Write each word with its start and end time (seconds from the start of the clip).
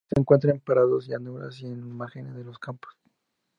Se 0.11 0.19
encuentra 0.19 0.49
en 0.49 0.59
prados, 0.59 1.05
llanuras 1.05 1.61
y 1.61 1.67
en 1.67 1.79
los 1.81 1.89
márgenes 1.91 2.33
de 2.35 2.43
los 2.43 2.57
campos. 2.57 2.91